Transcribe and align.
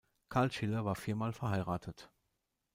Karl 0.29 0.49
Schiller 0.51 0.83
war 0.83 0.95
viermal 0.95 1.31
verheiratet. 1.31 2.09